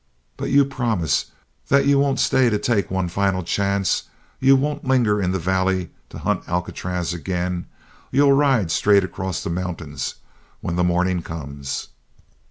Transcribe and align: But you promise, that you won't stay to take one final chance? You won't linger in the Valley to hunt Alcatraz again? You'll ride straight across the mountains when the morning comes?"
But 0.35 0.49
you 0.49 0.65
promise, 0.65 1.27
that 1.67 1.85
you 1.85 1.99
won't 1.99 2.19
stay 2.19 2.49
to 2.49 2.57
take 2.57 2.89
one 2.89 3.07
final 3.07 3.43
chance? 3.43 4.09
You 4.39 4.55
won't 4.55 4.83
linger 4.83 5.21
in 5.21 5.29
the 5.31 5.37
Valley 5.37 5.91
to 6.09 6.17
hunt 6.17 6.49
Alcatraz 6.49 7.13
again? 7.13 7.67
You'll 8.09 8.33
ride 8.33 8.71
straight 8.71 9.03
across 9.03 9.43
the 9.43 9.51
mountains 9.51 10.15
when 10.59 10.75
the 10.75 10.83
morning 10.83 11.21
comes?" 11.21 11.89